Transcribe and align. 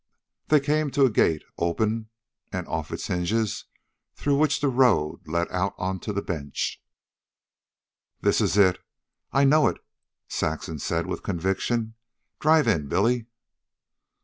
They 0.47 0.59
came 0.59 0.89
to 0.89 1.05
a 1.05 1.11
gate, 1.11 1.43
open 1.59 2.09
and 2.51 2.67
off 2.67 2.91
its 2.91 3.05
hinges, 3.05 3.65
through 4.15 4.39
which 4.39 4.59
the 4.59 4.67
road 4.67 5.27
led 5.27 5.47
out 5.51 5.75
on 5.77 5.99
the 5.99 6.21
bench. 6.23 6.81
"This 8.21 8.41
is 8.41 8.57
it 8.57 8.79
I 9.31 9.43
know 9.43 9.67
it," 9.67 9.77
Saxon 10.27 10.79
said 10.79 11.05
with 11.05 11.21
conviction. 11.21 11.93
"Drive 12.39 12.67
in, 12.67 12.87
Billy." 12.87 13.27